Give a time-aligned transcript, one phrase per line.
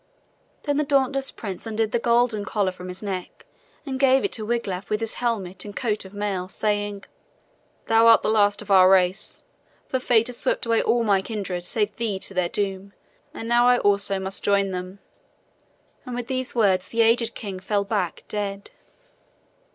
[0.63, 3.45] Then the dauntless prince undid the golden collar from his neck
[3.85, 7.03] and gave it to Wiglaf with his helmet and coat of mail, saying:
[7.85, 9.43] "Thou art the last of all our race,
[9.87, 12.93] for Fate has swept away all my kindred save thee to their doom,
[13.31, 14.97] and now I also must join them,"
[16.03, 18.71] and with these words the aged king fell back dead.